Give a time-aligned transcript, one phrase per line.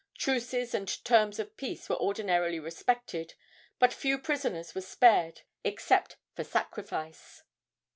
[0.17, 3.35] Truces and terms of peace were ordinarily respected,
[3.77, 7.43] but few prisoners were spared except for sacrifice.